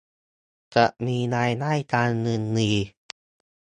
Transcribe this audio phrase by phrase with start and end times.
[0.75, 2.71] จะมีรายได้การเงินดี